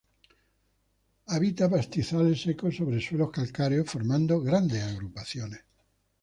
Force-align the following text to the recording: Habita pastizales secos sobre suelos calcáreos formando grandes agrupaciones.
Habita 1.27 1.69
pastizales 1.69 2.41
secos 2.41 2.75
sobre 2.77 2.99
suelos 2.99 3.29
calcáreos 3.29 3.87
formando 3.87 4.41
grandes 4.41 4.81
agrupaciones. 4.81 5.61